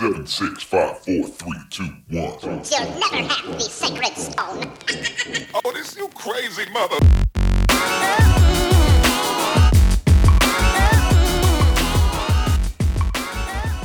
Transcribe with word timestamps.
Seven, 0.00 0.26
six, 0.26 0.62
five, 0.62 0.98
four, 1.00 1.26
three, 1.26 1.60
two, 1.68 1.84
one. 2.08 2.32
You'll 2.40 2.98
never 3.00 3.16
have 3.16 3.52
the 3.52 3.60
sacred 3.60 4.16
stone. 4.16 4.72
Oh, 5.62 5.72
this 5.74 5.94
you 5.94 6.08
crazy 6.14 6.64
mother. 6.72 6.96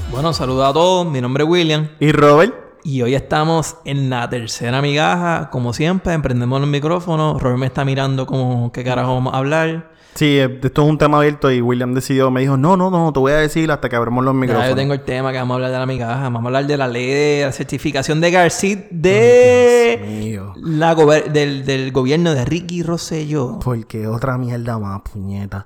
Bueno, 0.09 0.31
saludos 0.31 0.69
a 0.69 0.71
todos. 0.71 1.05
Mi 1.05 1.19
nombre 1.19 1.43
es 1.43 1.49
William. 1.49 1.89
¿Y 1.99 2.13
Robert? 2.13 2.64
Y 2.87 3.01
hoy 3.01 3.15
estamos 3.15 3.77
en 3.83 4.11
la 4.11 4.29
tercera 4.29 4.79
migaja. 4.79 5.49
Como 5.49 5.73
siempre, 5.73 6.13
emprendemos 6.13 6.61
el 6.61 6.67
micrófono. 6.69 7.39
Robert 7.39 7.57
me 7.59 7.65
está 7.65 7.83
mirando 7.83 8.27
como 8.27 8.71
qué 8.71 8.83
carajo 8.83 9.15
vamos 9.15 9.33
a 9.33 9.37
hablar. 9.37 9.91
Sí, 10.13 10.37
eh, 10.37 10.59
esto 10.63 10.83
es 10.83 10.87
un 10.89 10.97
tema 10.99 11.17
abierto 11.17 11.51
y 11.51 11.61
William 11.61 11.93
decidió, 11.95 12.29
me 12.31 12.41
dijo, 12.41 12.55
no, 12.57 12.77
no, 12.77 12.89
no, 12.91 13.11
te 13.11 13.19
voy 13.19 13.31
a 13.33 13.37
decir 13.37 13.69
hasta 13.71 13.89
que 13.89 13.95
abramos 13.97 14.23
los 14.23 14.33
Ya 14.35 14.39
micrófonos. 14.39 14.69
yo 14.69 14.75
tengo 14.75 14.93
el 14.93 15.01
tema 15.01 15.31
que 15.33 15.39
vamos 15.39 15.53
a 15.53 15.55
hablar 15.55 15.71
de 15.71 15.77
la 15.79 15.85
migaja. 15.87 16.21
Vamos 16.21 16.43
a 16.43 16.45
hablar 16.45 16.67
de 16.67 16.77
la 16.77 16.87
ley 16.87 17.07
de 17.07 17.41
la 17.47 17.51
certificación 17.51 18.21
de 18.21 18.29
García 18.31 18.85
de 18.91 20.39
la 20.61 20.95
gober- 20.95 21.31
del, 21.31 21.65
del 21.65 21.91
gobierno 21.91 22.33
de 22.35 22.45
Ricky 22.45 22.83
Rosselló. 22.83 23.59
Porque 23.63 24.07
otra 24.07 24.37
mierda 24.37 24.77
más, 24.77 25.01
puñeta. 25.01 25.65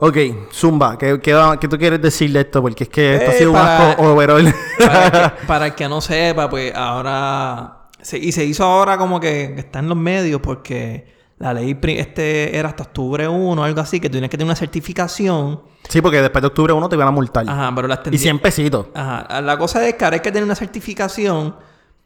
Ok, 0.00 0.16
Zumba, 0.52 0.96
¿qué, 0.96 1.18
qué, 1.20 1.36
qué 1.60 1.68
tú 1.68 1.76
quieres 1.76 2.00
decir 2.00 2.32
de 2.32 2.40
esto? 2.40 2.62
Porque 2.62 2.84
es 2.84 2.88
que 2.90 3.16
esto 3.16 3.30
Eh, 3.30 3.34
ha 3.34 3.38
sido 3.38 3.52
para- 3.52 3.84
un 3.84 3.90
asco 3.90 4.02
overall. 4.04 4.54
Para 4.78 5.06
el, 5.06 5.12
que, 5.40 5.46
para 5.46 5.66
el 5.66 5.74
que 5.74 5.88
no 5.88 6.00
sepa, 6.00 6.48
pues 6.48 6.72
ahora... 6.74 7.88
se- 8.00 8.18
y 8.18 8.30
se 8.30 8.44
hizo 8.44 8.64
ahora 8.64 8.96
como 8.96 9.18
que, 9.18 9.54
está 9.58 9.80
en 9.80 9.88
los 9.88 9.96
medios 9.98 10.40
porque 10.40 11.16
la 11.38 11.52
ley 11.52 11.76
este 11.82 12.56
era 12.56 12.68
hasta 12.68 12.84
octubre 12.84 13.26
1 13.26 13.60
o 13.60 13.64
algo 13.64 13.80
así, 13.80 13.98
que 13.98 14.08
tienes 14.08 14.30
que 14.30 14.36
tener 14.36 14.46
una 14.48 14.56
certificación. 14.56 15.62
sí, 15.88 16.00
porque 16.00 16.20
después 16.22 16.42
de 16.42 16.46
octubre 16.48 16.72
uno 16.72 16.88
te 16.88 16.94
iban 16.94 17.08
a 17.08 17.12
multar. 17.12 17.44
Ajá, 17.48 17.72
pero 17.74 17.88
la 17.88 17.94
y 17.94 17.98
extendí- 17.98 18.18
100 18.18 18.38
pesitos. 18.38 18.86
Ajá. 18.94 19.40
La 19.40 19.58
cosa 19.58 19.84
es 19.88 19.94
que 19.94 20.04
ahora 20.04 20.14
hay 20.14 20.20
que 20.20 20.30
tener 20.30 20.44
una 20.44 20.54
certificación 20.54 21.56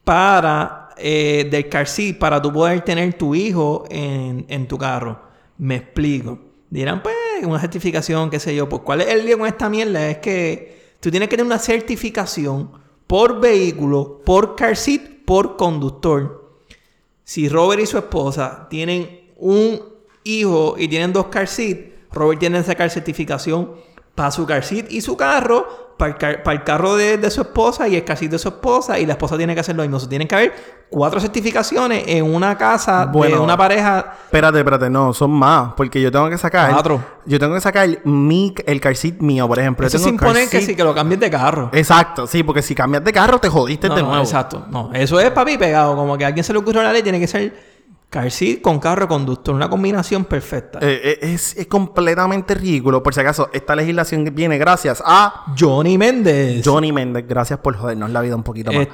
para 0.03 0.89
eh, 0.97 1.47
del 1.51 1.69
car 1.69 1.87
seat 1.87 2.19
para 2.19 2.41
tú 2.41 2.53
poder 2.53 2.81
tener 2.83 3.13
tu 3.15 3.35
hijo 3.35 3.85
en, 3.91 4.47
en 4.49 4.67
tu 4.67 4.79
carro. 4.79 5.21
Me 5.59 5.77
explico. 5.77 6.39
Dirán, 6.71 7.03
pues, 7.03 7.15
una 7.49 7.61
certificación, 7.61 8.31
qué 8.31 8.41
sé 8.41 8.55
yo. 8.55 8.69
Pues, 8.69 8.83
¿cuál 8.83 9.01
es 9.01 9.09
el 9.09 9.27
lío 9.27 9.39
con 9.39 9.47
esta 9.47 9.69
mierda? 9.69 10.09
Es 10.09 10.19
que 10.19 10.95
tú 11.01 11.11
tienes 11.11 11.29
que 11.29 11.37
tener 11.37 11.47
una 11.47 11.59
certificación 11.59 12.71
por 13.07 13.41
vehículo, 13.41 14.21
por 14.25 14.57
car 14.57 14.77
seat, 14.77 15.03
por 15.25 15.57
conductor. 15.57 16.59
Si 17.25 17.49
Robert 17.49 17.83
y 17.83 17.87
su 17.87 17.99
esposa 17.99 18.67
tienen 18.69 19.33
un 19.37 19.81
hijo 20.25 20.77
y 20.79 20.89
tienen 20.89 21.13
dos 21.13 21.27
car 21.27 21.49
seat, 21.49 21.79
Robert 22.13 22.41
tiene 22.41 22.59
que 22.59 22.65
sacar 22.65 22.91
certificación 22.91 23.73
para 24.15 24.31
su 24.31 24.47
car 24.47 24.65
seat 24.65 24.91
y 24.91 25.01
su 25.01 25.17
carro, 25.17 25.82
para 26.03 26.13
el, 26.13 26.19
car- 26.19 26.43
para 26.43 26.57
el 26.59 26.65
carro 26.65 26.97
de, 26.97 27.17
de 27.19 27.31
su 27.31 27.43
esposa 27.43 27.87
y 27.87 27.95
el 27.97 28.05
seat 28.05 28.31
de 28.33 28.39
su 28.39 28.49
esposa, 28.49 28.99
y 28.99 29.07
la 29.07 29.13
esposa 29.13 29.37
tiene 29.37 29.55
que 29.55 29.61
hacer 29.61 29.77
lo 29.77 29.83
mismo. 29.83 29.99
O 29.99 30.01
sea, 30.01 30.09
tienen 30.09 30.27
que 30.27 30.35
haber 30.35 30.53
cuatro 30.91 31.21
certificaciones 31.21 32.05
en 32.09 32.25
una 32.25 32.59
casa 32.59 33.07
de 33.07 33.37
una 33.39 33.57
pareja. 33.57 34.15
Espérate, 34.25 34.59
espérate, 34.59 34.91
no, 34.91 35.13
son 35.15 35.31
más. 35.31 35.75
Porque 35.77 36.01
yo 36.01 36.11
tengo 36.11 36.29
que 36.29 36.39
sacar. 36.39 36.73
Cuatro. 36.73 37.03
Yo 37.25 37.39
tengo 37.39 37.55
que 37.55 37.61
sacar 37.61 37.89
mi, 38.05 38.53
el 38.67 38.81
car 38.81 38.97
seat 38.97 39.21
mío, 39.21 39.47
por 39.47 39.59
ejemplo. 39.61 39.85
Yo 39.87 39.89
Eso 39.89 39.99
tengo 39.99 40.09
sin 40.11 40.17
car 40.19 40.29
poner 40.29 40.49
que 40.49 40.61
sí, 40.61 40.75
que 40.75 40.83
lo 40.83 40.95
cambies 40.95 41.21
de 41.21 41.31
carro. 41.31 41.71
Exacto, 41.73 42.27
sí, 42.27 42.43
porque 42.43 42.63
si 42.63 42.75
cambias 42.75 43.05
de 43.05 43.13
carro 43.13 43.39
te 43.39 43.49
jodiste 43.49 43.89
No, 43.89 43.95
de 43.95 44.03
no, 44.03 44.09
nuevo. 44.09 44.25
exacto. 44.25 44.67
No, 44.71 44.91
eso 44.93 45.21
es 45.21 45.31
papi 45.31 45.57
pegado. 45.57 45.95
Como 45.95 46.19
que 46.19 46.25
a 46.25 46.29
alguien 46.29 46.43
se 46.45 46.53
le 46.53 46.59
ocurrió 46.59 46.83
la 46.83 46.93
ley, 46.93 47.03
tiene 47.03 47.21
que 47.21 47.29
ser 47.29 47.72
car 48.13 48.31
seat 48.31 48.61
con 48.61 48.79
carro 48.79 49.09
conductor. 49.09 49.55
Una 49.55 49.71
combinación 49.71 50.27
perfecta. 50.27 50.79
Eh, 50.83 51.01
eh, 51.03 51.19
es, 51.23 51.57
es 51.57 51.67
completamente 51.67 52.55
ridículo. 52.55 53.03
Por 53.03 53.15
si 53.15 53.21
acaso, 53.21 53.49
esta 53.55 53.75
legislación 53.75 54.31
viene 54.35 54.59
gracias 54.59 55.03
a 55.05 55.47
Johnny 55.59 55.97
Méndez. 55.97 56.63
Johnny 56.63 56.93
Méndez. 56.93 57.25
Gracias 57.27 57.59
por 57.61 57.75
jodernos 57.75 58.11
la 58.11 58.21
vida 58.21 58.37
un 58.37 58.43
poquito 58.43 58.71
más. 58.71 58.83
Eh, 58.83 58.91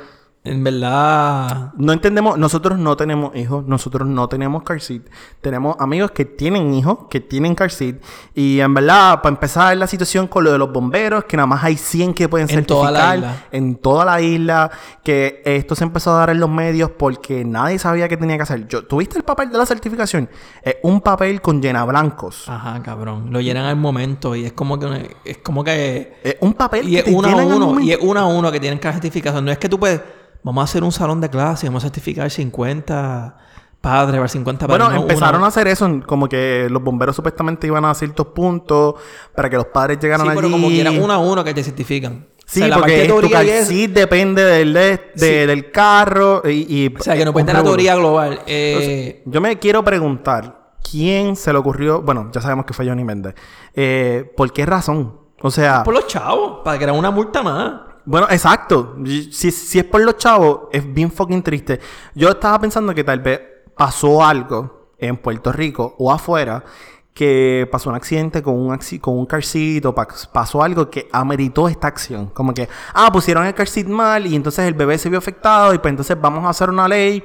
en 0.49 0.65
verdad. 0.65 1.73
No 1.77 1.93
entendemos, 1.93 2.39
nosotros 2.39 2.79
no 2.79 2.97
tenemos 2.97 3.35
hijos, 3.37 3.65
nosotros 3.67 4.09
no 4.09 4.29
tenemos 4.29 4.63
car 4.63 4.81
seat. 4.81 5.03
Tenemos 5.41 5.77
amigos 5.79 6.11
que 6.11 6.25
tienen 6.25 6.75
hijos, 6.75 7.07
que 7.11 7.20
tienen 7.20 7.55
car 7.55 7.70
seat. 7.70 7.97
Y 8.35 8.61
en 8.61 8.75
verdad, 8.75 9.20
para 9.23 9.35
empezar 9.35 9.77
la 9.77 9.87
situación 9.87 10.27
con 10.27 10.45
lo 10.45 10.53
de 10.53 10.58
los 10.58 10.73
bomberos, 10.73 11.25
que 11.25 11.37
nada 11.37 11.47
más 11.47 11.64
hay 11.64 11.77
100 11.77 12.14
que 12.14 12.29
pueden 12.29 12.48
En 12.51 12.64
toda 12.64 12.91
la 12.91 12.98
certificar 12.98 13.19
isla. 13.19 13.47
en 13.53 13.77
toda 13.77 14.05
la 14.05 14.20
isla, 14.20 14.70
que 15.05 15.42
esto 15.45 15.75
se 15.75 15.85
empezó 15.85 16.13
a 16.13 16.19
dar 16.20 16.31
en 16.31 16.41
los 16.41 16.51
medios 16.51 16.91
porque 16.91 17.45
nadie 17.45 17.79
sabía 17.79 18.08
qué 18.08 18.17
tenía 18.17 18.37
que 18.37 18.42
hacer. 18.42 18.67
Yo, 18.69 18.85
¿Tuviste 18.85 19.19
el 19.19 19.25
papel 19.25 19.51
de 19.51 19.58
la 19.58 19.67
certificación? 19.67 20.29
Es 20.63 20.77
un 20.83 21.01
papel 21.01 21.41
con 21.41 21.61
llena 21.61 21.85
blancos. 21.85 22.48
Ajá, 22.48 22.83
cabrón. 22.83 23.33
Lo 23.33 23.41
llenan 23.41 23.67
al 23.67 23.77
momento 23.77 24.35
y 24.35 24.45
es 24.45 24.53
como 24.53 24.79
que. 24.79 25.17
Es 25.25 25.39
como 25.39 25.63
que. 25.64 26.19
Es 26.23 26.37
un 26.41 26.55
papel 26.55 26.89
Y 26.89 26.92
que 26.92 26.98
es 26.98 27.05
te 27.05 27.14
uno 27.14 27.29
a 27.29 27.37
uno. 27.37 27.81
Y 27.81 27.92
es 27.92 27.98
uno 28.01 28.20
a 28.20 28.27
uno 28.27 28.51
que 28.51 28.61
tienen 28.61 28.79
cada 28.79 28.95
certificación. 28.95 29.45
No 29.45 29.53
es 29.53 29.58
que 29.58 29.69
tú 29.69 29.79
puedes. 29.79 30.01
Vamos 30.43 30.63
a 30.63 30.65
hacer 30.65 30.83
un 30.85 30.93
salón 30.93 31.21
de 31.21 31.29
clase 31.31 31.67
y 31.67 31.69
vamos 31.69 31.83
a 31.85 31.87
certificar 31.89 32.31
50 32.31 33.37
padres, 33.81 34.17
para 34.17 34.29
50 34.29 34.67
padres. 34.67 34.85
Bueno, 34.87 34.95
No, 34.95 35.03
empezaron 35.03 35.37
uno- 35.37 35.45
a 35.45 35.49
hacer 35.49 35.69
eso, 35.69 35.89
como 36.07 36.29
que 36.29 36.69
los 36.71 36.83
bomberos 36.83 37.17
supuestamente 37.17 37.67
iban 37.67 37.85
a 37.85 37.95
ciertos 37.95 38.27
puntos 38.29 38.95
para 39.35 39.49
que 39.51 39.57
los 39.57 39.67
padres 39.67 39.99
llegaran 40.01 40.27
Sí, 40.27 40.31
allí. 40.31 40.37
pero 40.41 40.51
como 40.51 40.69
quiera, 40.69 40.91
uno 40.91 41.13
a 41.13 41.19
uno 41.19 41.45
que 41.45 41.55
te 41.55 41.63
certifican. 41.63 42.27
Sí, 42.47 42.61
O 42.61 42.65
sea, 42.65 42.69
la 42.69 42.81
parte 42.81 43.09
porque 43.11 43.37
de 43.45 43.65
seat 43.67 43.91
depende 43.91 44.43
del, 44.43 44.73
de- 44.73 44.81
de- 44.81 45.03
Sí. 45.17 45.47
del 45.47 45.71
carro 45.71 46.41
y, 46.49 46.85
y- 46.87 46.95
O 46.99 47.03
sea, 47.03 47.15
que 47.15 47.25
no 47.25 47.33
puede 47.33 47.53
la 47.53 47.63
teoría 47.63 47.95
global. 47.95 48.41
Eh, 48.47 49.23
Yo 49.27 49.41
me 49.43 49.59
quiero 49.59 49.85
preguntar, 49.85 50.70
¿quién 50.91 51.37
se 51.37 51.53
le 51.53 51.59
ocurrió? 51.59 52.01
Bueno, 52.01 52.31
ya 52.33 52.41
sabemos 52.41 52.65
que 52.65 52.73
fue 52.73 52.87
Johnny 52.89 53.05
Méndez. 53.05 53.35
Eh, 53.75 54.33
¿Por 54.35 54.51
qué 54.53 54.65
razón? 54.65 55.15
O 55.43 55.51
sea, 55.51 55.83
por 55.85 55.93
los 55.95 56.07
chavos, 56.07 56.61
para 56.65 56.79
que 56.79 56.85
era 56.85 56.93
una 56.95 57.11
multa 57.11 57.43
más. 57.43 57.73
Bueno, 58.08 58.27
exacto. 58.30 58.96
Si, 59.05 59.51
si 59.51 59.79
es 59.79 59.85
por 59.85 60.01
los 60.01 60.17
chavos, 60.17 60.63
es 60.73 60.92
bien 60.92 61.11
fucking 61.13 61.42
triste. 61.42 61.79
Yo 62.14 62.30
estaba 62.30 62.58
pensando 62.61 62.95
que 62.95 63.05
tal 63.05 63.20
vez 63.20 63.41
pasó 63.77 64.24
algo 64.24 64.92
en 64.98 65.17
Puerto 65.19 65.52
Rico 65.52 65.95
o 65.98 66.11
afuera 66.11 66.64
que 67.13 67.69
pasó 67.70 67.91
un 67.91 67.96
accidente 67.96 68.42
con 68.42 68.55
un, 68.55 68.79
con 69.01 69.19
un 69.19 69.27
car 69.27 69.42
o 69.85 69.95
pa- 69.95 70.08
pasó 70.33 70.63
algo 70.63 70.89
que 70.89 71.08
ameritó 71.13 71.69
esta 71.69 71.89
acción. 71.89 72.27
Como 72.29 72.55
que, 72.55 72.69
ah, 72.95 73.11
pusieron 73.13 73.45
el 73.45 73.55
car 73.55 73.67
mal 73.89 74.27
y 74.27 74.36
entonces 74.36 74.67
el 74.67 74.75
bebé 74.75 74.96
se 74.98 75.08
vio 75.11 75.19
afectado 75.19 75.75
y 75.75 75.79
pues 75.79 75.90
entonces 75.90 76.17
vamos 76.20 76.45
a 76.45 76.51
hacer 76.51 76.70
una 76.70 76.86
ley 76.89 77.23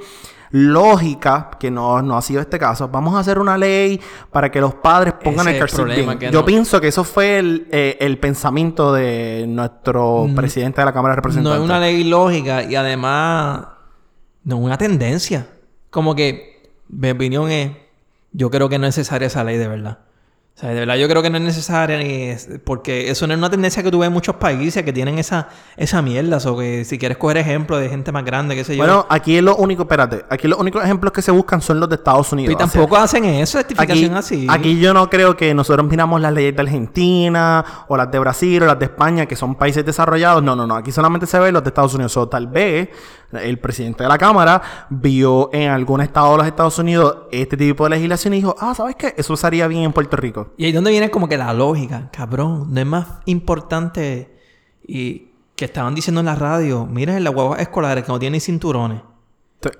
lógica, 0.55 1.49
que 1.59 1.71
no, 1.71 2.01
no 2.03 2.15
ha 2.15 2.21
sido 2.21 2.39
este 2.39 2.59
caso, 2.59 2.87
vamos 2.87 3.15
a 3.15 3.19
hacer 3.19 3.39
una 3.39 3.57
ley 3.57 3.99
para 4.31 4.51
que 4.51 4.61
los 4.61 4.75
padres 4.75 5.15
pongan 5.15 5.47
Ese 5.47 5.49
el 5.49 5.55
es 5.55 5.59
car 5.59 5.69
el 5.69 5.75
seat 5.75 5.85
problema, 5.87 6.11
bien. 6.13 6.19
que 6.19 6.31
Yo 6.31 6.39
no- 6.41 6.45
pienso 6.45 6.79
que 6.79 6.89
eso 6.89 7.03
fue 7.03 7.39
el, 7.39 7.67
eh, 7.71 7.97
el 7.99 8.19
pensamiento 8.19 8.93
de 8.93 9.45
nuestro 9.47 10.27
presidente 10.35 10.79
de 10.81 10.85
la 10.85 10.93
Cámara 10.93 11.13
de 11.13 11.17
No 11.17 11.21
Representantes. 11.23 11.59
es 11.59 11.65
una 11.65 11.79
ley 11.79 12.03
lógica 12.03 12.61
y 12.63 12.75
además 12.75 13.65
no 14.43 14.57
es 14.57 14.61
una 14.61 14.77
tendencia. 14.77 15.47
Como 15.89 16.13
que 16.13 16.71
mi 16.87 17.09
opinión 17.09 17.49
es, 17.49 17.71
yo 18.31 18.51
creo 18.51 18.69
que 18.69 18.77
no 18.77 18.85
es 18.85 18.95
necesaria 18.95 19.25
esa 19.27 19.43
ley 19.43 19.57
de 19.57 19.67
verdad. 19.67 19.99
O 20.55 20.59
sea, 20.59 20.69
de 20.69 20.75
verdad 20.81 20.97
yo 20.97 21.09
creo 21.09 21.23
que 21.23 21.31
no 21.31 21.37
es 21.37 21.43
necesaria 21.43 21.97
ni 21.97 22.35
porque 22.63 23.09
eso 23.09 23.25
no 23.25 23.33
es 23.33 23.39
una 23.39 23.49
tendencia 23.49 23.81
que 23.81 23.89
tú 23.89 23.97
ves 23.97 24.07
en 24.07 24.13
muchos 24.13 24.35
países 24.35 24.83
que 24.83 24.93
tienen 24.93 25.17
esa, 25.17 25.49
esa 25.77 26.03
mierda. 26.03 26.37
O 26.45 26.57
que 26.57 26.85
si 26.85 26.99
quieres 26.99 27.17
coger 27.17 27.37
ejemplos 27.37 27.79
de 27.79 27.89
gente 27.89 28.11
más 28.11 28.23
grande, 28.23 28.55
qué 28.55 28.63
sé 28.63 28.75
yo. 28.75 28.83
Bueno, 28.83 29.07
aquí 29.09 29.35
es 29.35 29.41
lo 29.43 29.55
único, 29.55 29.81
espérate, 29.81 30.23
aquí 30.29 30.47
los 30.47 30.59
únicos 30.59 30.83
ejemplos 30.83 31.11
que 31.11 31.23
se 31.23 31.31
buscan 31.31 31.59
son 31.59 31.79
los 31.79 31.89
de 31.89 31.95
Estados 31.95 32.31
Unidos. 32.31 32.51
y 32.51 32.55
O 32.55 32.57
sea, 32.59 32.67
tampoco 32.67 32.97
hacen 32.97 33.25
eso, 33.25 33.57
Aquí, 33.57 33.73
certificación 33.73 34.15
así. 34.15 34.45
aquí 34.47 34.79
yo 34.79 34.93
no 34.93 35.09
creo 35.09 35.35
que 35.35 35.55
nosotros 35.55 35.89
miramos 35.89 36.21
las 36.21 36.31
leyes 36.31 36.55
de 36.55 36.61
Argentina 36.61 37.65
o 37.87 37.97
las 37.97 38.11
de 38.11 38.19
Brasil 38.19 38.61
o 38.61 38.67
las 38.67 38.77
de 38.77 38.85
España, 38.85 39.25
que 39.25 39.35
son 39.35 39.55
países 39.55 39.83
desarrollados. 39.83 40.43
No, 40.43 40.55
no, 40.55 40.67
no. 40.67 40.75
Aquí 40.75 40.91
solamente 40.91 41.25
se 41.25 41.39
ven 41.39 41.55
los 41.55 41.63
de 41.63 41.69
Estados 41.69 41.95
Unidos. 41.95 42.15
O 42.15 42.29
tal 42.29 42.45
vez 42.45 42.89
el 43.31 43.57
presidente 43.57 44.03
de 44.03 44.09
la 44.09 44.19
Cámara 44.19 44.61
vio 44.89 45.49
en 45.51 45.71
algún 45.71 46.01
estado 46.01 46.33
de 46.33 46.37
los 46.37 46.47
Estados 46.47 46.77
Unidos 46.77 47.17
este 47.31 47.57
tipo 47.57 47.85
de 47.85 47.91
legislación 47.91 48.35
y 48.35 48.37
dijo, 48.37 48.55
ah, 48.59 48.75
¿sabes 48.75 48.95
qué? 48.95 49.15
Eso 49.17 49.35
sería 49.35 49.67
bien 49.67 49.83
en 49.83 49.93
Puerto 49.93 50.15
Rico. 50.15 50.42
Y 50.57 50.63
ahí 50.65 50.69
es 50.69 50.75
donde 50.75 50.91
viene 50.91 51.09
como 51.11 51.27
que 51.27 51.37
la 51.37 51.53
lógica, 51.53 52.09
cabrón. 52.11 52.73
No 52.73 52.79
es 52.79 52.85
más 52.85 53.07
importante 53.25 54.35
y 54.85 55.29
que 55.55 55.65
estaban 55.65 55.93
diciendo 55.95 56.19
en 56.19 56.25
la 56.25 56.35
radio, 56.35 56.85
mira 56.85 57.15
en 57.15 57.23
las 57.23 57.33
guaguas 57.33 57.59
escolares 57.62 58.03
que 58.03 58.12
no 58.12 58.19
tienen 58.19 58.41
cinturones. 58.41 59.01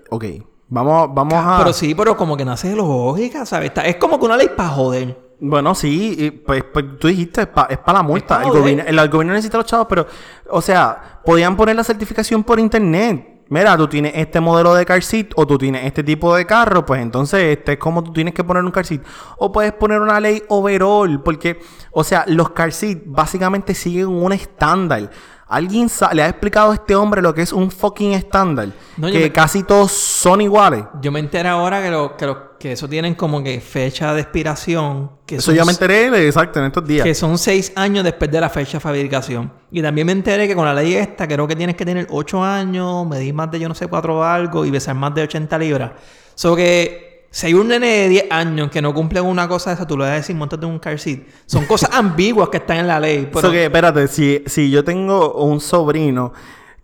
Ok, 0.10 0.26
vamos, 0.70 1.10
vamos 1.14 1.34
a... 1.36 1.58
Pero 1.60 1.74
sí, 1.74 1.94
pero 1.96 2.16
como 2.16 2.38
que 2.38 2.46
nace 2.46 2.70
de 2.70 2.76
lógica, 2.76 3.46
¿sabes? 3.46 3.70
Está- 3.70 3.86
es 3.86 3.98
como 3.98 4.20
que 4.20 4.26
una 4.26 4.38
ley 4.38 4.50
para 4.56 4.70
joder. 4.70 5.34
Bueno, 5.40 5.76
sí, 5.76 6.16
y 6.18 6.32
pues, 6.32 6.64
pues 6.72 6.86
tú 7.00 7.08
dijiste, 7.10 7.42
es 7.42 7.48
para 7.48 7.94
la 7.94 8.02
multa. 8.04 8.38
pa' 8.40 8.44
El 8.44 8.50
gobierno, 8.52 8.84
el, 8.88 8.98
el 9.00 9.10
gobierno 9.10 9.34
necesita 9.34 9.58
los 9.58 9.66
chavos, 9.66 9.88
pero, 9.90 10.06
o 10.50 10.62
sea, 10.62 11.20
podían 11.26 11.58
poner 11.58 11.76
la 11.76 11.84
certificación 11.84 12.44
por 12.46 12.60
internet. 12.60 13.33
Mira, 13.50 13.78
tú 13.78 13.88
tienes 13.88 14.14
este 14.16 14.40
modelo 14.40 14.74
de 14.74 14.86
car 14.86 15.04
seat 15.04 15.28
o 15.36 15.46
tú 15.46 15.58
tienes 15.58 15.86
este 15.86 16.04
tipo 16.04 16.36
de 16.36 16.46
carro, 16.46 16.86
pues 16.86 17.02
entonces 17.02 17.58
este 17.58 17.74
es 17.74 17.78
como 17.78 18.04
tú 18.04 18.12
tienes 18.14 18.34
que 18.34 18.44
poner 18.44 18.64
un 18.64 18.72
car 18.72 18.86
seat. 18.86 19.02
O 19.38 19.52
puedes 19.52 19.74
poner 19.74 20.02
una 20.02 20.20
ley 20.20 20.42
overall, 20.50 21.22
porque, 21.22 21.60
o 21.92 22.04
sea, 22.04 22.24
los 22.28 22.50
car 22.52 22.72
seat 22.72 23.00
básicamente 23.06 23.74
siguen 23.76 24.08
un 24.08 24.32
estándar. 24.34 25.10
Alguien 25.48 25.88
le 26.14 26.24
ha 26.24 26.30
explicado 26.30 26.72
a 26.72 26.74
este 26.76 26.96
hombre 26.96 27.22
lo 27.22 27.36
que 27.36 27.44
es 27.44 27.54
un 27.54 27.70
fucking 27.70 28.14
estándar. 28.14 28.70
No, 28.98 29.12
que 29.12 29.20
me- 29.20 29.32
casi 29.32 29.62
todos 29.62 29.92
son 29.92 30.42
iguales. 30.42 30.86
Yo 31.02 31.12
me 31.12 31.20
enteré 31.20 31.50
ahora 31.50 31.80
que, 31.84 31.92
lo- 31.92 32.18
que, 32.18 32.26
los- 32.26 32.38
Que 32.64 32.72
eso 32.72 32.88
tienen 32.88 33.14
como 33.14 33.44
que 33.44 33.60
fecha 33.60 34.14
de 34.14 34.22
expiración. 34.22 35.12
Que 35.26 35.36
Eso 35.36 35.48
son 35.48 35.56
ya 35.56 35.66
me 35.66 35.74
enteré, 35.74 36.26
exacto, 36.26 36.62
en 36.62 36.68
estos 36.68 36.88
días. 36.88 37.04
que 37.04 37.14
son 37.14 37.38
seis 37.38 37.74
años 37.76 38.06
después 38.06 38.32
de 38.32 38.40
la 38.40 38.50
fecha 38.50 38.78
de 38.78 38.80
fabricación. 38.80 39.52
Y 39.70 39.82
también 39.82 40.08
me 40.08 40.14
enteré 40.14 40.48
que 40.48 40.56
con 40.56 40.64
la 40.64 40.74
ley 40.74 40.94
esta, 40.94 41.28
creo 41.28 41.46
que 41.46 41.58
tienes 41.58 41.76
que 41.76 41.84
tener 41.84 42.08
ocho 42.10 42.42
años, 42.42 43.06
medir 43.06 43.34
más 43.34 43.52
de 43.52 43.60
yo 43.60 43.68
no 43.68 43.76
sé 43.76 43.88
cuatro 43.88 44.24
algo 44.24 44.66
y 44.66 44.72
pesar 44.72 44.96
más 44.96 45.14
de 45.14 45.24
80 45.24 45.58
libras. 45.58 45.92
So 46.36 46.56
que 46.56 47.26
si 47.32 47.48
hay 47.48 47.54
un 47.54 47.68
nene 47.68 47.86
de 47.86 48.08
10 48.08 48.32
años 48.32 48.72
que 48.72 48.82
no 48.82 48.94
cumple 48.94 49.20
una 49.20 49.46
cosa 49.46 49.72
de 49.72 49.74
esa, 49.74 49.86
tú 49.86 49.98
le 49.98 50.06
vas 50.06 50.14
a 50.14 50.16
decir, 50.16 50.34
montate 50.34 50.66
en 50.66 50.72
un 50.72 50.80
car 50.80 50.98
seat. 50.98 51.20
Son 51.46 51.66
cosas 51.66 51.90
ambiguas 51.94 52.48
que 52.48 52.60
están 52.60 52.78
en 52.78 52.88
la 52.88 52.98
ley. 52.98 53.30
Pero 53.30 53.52
que, 53.52 53.66
espérate, 53.66 54.08
si, 54.08 54.42
si 54.46 54.72
yo 54.72 54.86
tengo 54.86 55.34
un 55.34 55.60
sobrino 55.60 56.32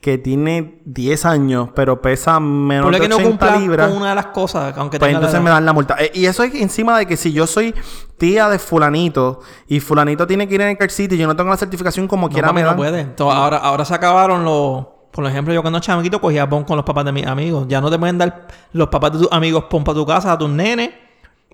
que 0.01 0.17
tiene 0.17 0.79
10 0.85 1.25
años, 1.25 1.69
pero 1.75 2.01
pesa 2.01 2.39
menos 2.39 2.85
ponle 2.85 2.99
de 2.99 3.03
que 3.03 3.09
no 3.09 3.15
80 3.17 3.29
cumpla 3.29 3.55
libras, 3.57 3.87
con 3.89 3.97
una 3.97 4.09
de 4.09 4.15
las 4.15 4.27
cosas, 4.27 4.73
aunque 4.77 4.97
pues 4.97 5.09
tenga 5.09 5.19
entonces 5.19 5.41
me 5.41 5.49
dan 5.49 5.65
la 5.65 5.73
multa. 5.73 5.95
Eh, 5.99 6.11
y 6.13 6.25
eso 6.25 6.43
es 6.43 6.55
encima 6.55 6.97
de 6.97 7.05
que 7.05 7.17
si 7.17 7.33
yo 7.33 7.45
soy 7.47 7.75
tía 8.17 8.47
de 8.47 8.59
fulanito 8.59 9.41
y 9.67 9.81
fulanito 9.81 10.25
tiene 10.25 10.47
que 10.47 10.55
ir 10.55 10.61
en 10.61 10.69
el 10.69 10.77
car 10.77 10.89
y 10.97 11.17
yo 11.17 11.27
no 11.27 11.35
tengo 11.35 11.49
la 11.49 11.57
certificación 11.57 12.07
como 12.07 12.27
No, 12.27 12.33
quiera 12.33 12.47
papi, 12.47 12.55
me 12.55 12.61
no 12.61 12.67
dan. 12.67 12.77
puede. 12.77 12.99
Entonces, 13.01 13.37
ahora, 13.37 13.57
ahora 13.57 13.83
se 13.85 13.93
acabaron 13.93 14.45
los... 14.45 14.85
Por 15.11 15.25
ejemplo, 15.25 15.53
yo 15.53 15.61
cuando 15.61 15.79
chamaquito 15.79 16.21
cogía 16.21 16.47
pon 16.47 16.63
con 16.63 16.77
los 16.77 16.85
papás 16.85 17.03
de 17.03 17.11
mis 17.11 17.25
amigos. 17.27 17.65
Ya 17.67 17.81
no 17.81 17.89
te 17.91 17.97
pueden 17.99 18.17
dar 18.17 18.47
los 18.71 18.87
papás 18.89 19.11
de 19.13 19.19
tus 19.19 19.31
amigos 19.31 19.65
pon 19.69 19.83
para 19.83 19.95
tu 19.97 20.05
casa 20.05 20.31
a 20.31 20.37
tus 20.37 20.49
nenes. 20.49 20.91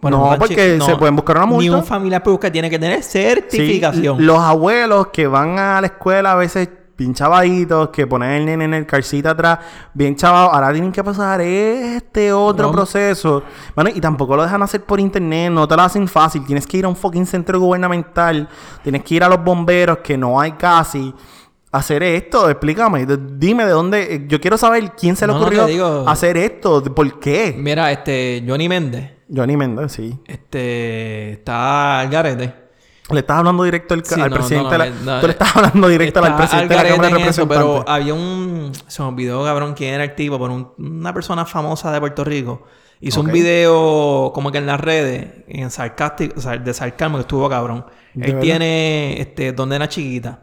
No, 0.01 0.35
porque 0.37 0.79
se 0.79 0.95
pueden 0.97 1.15
buscar 1.15 1.37
una 1.37 1.45
Ni 1.47 1.51
multa. 1.53 1.77
un 1.77 1.83
familiar 1.85 2.21
porque 2.21 2.51
tiene 2.51 2.69
que 2.69 2.77
tener 2.77 3.01
Sí, 3.01 3.11
certificación. 3.13 4.23
los 4.23 4.37
abuelos 4.39 5.07
que 5.07 5.25
van 5.25 5.57
a 5.57 5.81
la 5.81 5.87
escuela 5.87 6.33
a 6.33 6.35
veces 6.35 6.69
bien 6.97 7.13
chavaditos, 7.13 7.89
que 7.89 8.07
ponen 8.07 8.31
el 8.31 8.45
nene 8.45 8.65
en 8.65 8.73
el 8.73 8.85
carcita 8.85 9.31
atrás, 9.31 9.59
bien 9.93 10.15
chavado, 10.15 10.51
ahora 10.53 10.71
tienen 10.71 10.91
que 10.91 11.03
pasar 11.03 11.41
este 11.41 12.31
otro 12.31 12.67
No. 12.67 12.71
proceso. 12.71 13.43
Bueno, 13.75 13.89
y 13.93 13.99
tampoco 13.99 14.35
lo 14.35 14.43
dejan 14.43 14.61
hacer 14.63 14.83
por 14.83 14.99
internet, 14.99 15.51
no 15.51 15.67
te 15.67 15.75
lo 15.75 15.81
hacen 15.81 16.07
fácil, 16.07 16.45
tienes 16.45 16.65
que 16.65 16.77
ir 16.77 16.85
a 16.85 16.87
un 16.87 16.95
fucking 16.95 17.25
centro 17.25 17.59
gubernamental, 17.59 18.47
tienes 18.83 19.03
que 19.03 19.15
ir 19.15 19.23
a 19.23 19.29
los 19.29 19.43
bomberos, 19.43 19.97
que 19.99 20.17
no 20.17 20.39
hay 20.39 20.53
casi. 20.53 21.13
Hacer 21.71 22.03
esto, 22.03 22.49
explícame, 22.49 23.05
dime 23.05 23.65
de 23.65 23.71
dónde. 23.71 24.15
eh, 24.15 24.25
Yo 24.29 24.39
quiero 24.39 24.57
saber 24.57 24.91
quién 24.97 25.17
se 25.17 25.27
le 25.27 25.33
No, 25.33 25.39
no, 25.39 25.45
te 25.49 25.55
ocurrió 25.59 25.65
digo- 25.67 26.05
hacer 26.07 26.37
esto, 26.37 26.81
por 26.95 27.19
qué. 27.19 27.53
Mira, 27.57 27.91
este... 27.91 28.41
Johnny 28.47 28.69
Méndez. 28.69 29.11
Johnny 29.35 29.57
Méndez, 29.57 29.91
sí. 29.91 30.17
Este... 30.25 31.31
Está 31.33 31.99
al 31.99 32.09
garete. 32.09 32.64
Le 33.11 33.19
estás 33.19 33.37
hablando 33.37 33.63
directo 33.63 33.93
al, 33.93 34.03
Sí, 34.05 34.19
al 34.19 34.29
no, 34.31 34.35
presidente. 34.35 34.63
no, 34.63 34.71
de 34.71 34.77
la- 34.77 34.89
no, 35.15 35.19
tú 35.21 35.27
le 35.27 35.33
estás 35.33 35.55
hablando 35.55 35.87
directo 35.87 36.23
al 36.23 36.35
presidente 36.35 36.69
de 36.69 36.75
la 36.75 36.83
garete 36.83 36.95
Cámara 37.01 37.15
de 37.23 37.29
eso, 37.29 37.41
Representantes. 37.43 37.83
pero 37.85 37.89
había 37.93 38.13
un... 38.15 38.71
Se 38.87 39.01
me 39.03 39.07
olvidó, 39.09 39.43
cabrón, 39.43 39.73
quién 39.75 39.93
era 39.93 40.03
el 40.03 40.15
tipo, 40.15 40.39
pero 40.39 40.53
un- 40.53 40.71
una 40.77 41.13
persona 41.13 41.45
famosa 41.45 41.91
de 41.91 41.99
Puerto 41.99 42.23
Rico. 42.23 42.63
Hizo 43.01 43.19
un 43.21 43.31
video 43.31 44.31
como 44.33 44.51
que 44.51 44.57
en 44.57 44.65
las 44.65 44.79
redes, 44.79 45.27
en 45.47 45.69
sarcástico, 45.69 46.39
de 46.41 46.73
sarcasmo, 46.73 47.17
que 47.17 47.21
estuvo 47.21 47.47
cabrón. 47.49 47.85
¿De 48.15 48.25
Él 48.25 48.31
verdad? 48.33 48.41
tiene, 48.41 49.21
este, 49.21 49.51
donde 49.51 49.75
era 49.75 49.87
chiquita. 49.89 50.39